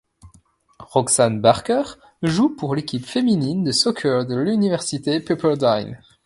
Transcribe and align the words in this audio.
Roxanne 0.79 1.41
Barker 1.41 1.83
joue 2.23 2.49
pour 2.49 2.73
l'équipe 2.73 3.05
féminine 3.05 3.63
de 3.63 3.71
soccer 3.71 4.25
de 4.25 4.35
l'Université 4.35 5.19
Pepperdine. 5.19 6.01